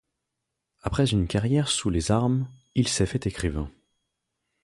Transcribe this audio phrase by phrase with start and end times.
[0.81, 3.69] Après une carrière sous les armes, il s'est fait écrivain.